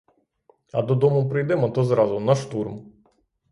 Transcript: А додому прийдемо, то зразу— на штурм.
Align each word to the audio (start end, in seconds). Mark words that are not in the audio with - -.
А 0.73 0.81
додому 0.81 1.29
прийдемо, 1.29 1.69
то 1.69 1.83
зразу— 1.83 2.19
на 2.19 2.35
штурм. 2.35 2.91